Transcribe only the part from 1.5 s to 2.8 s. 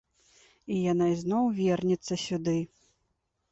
вернецца сюды.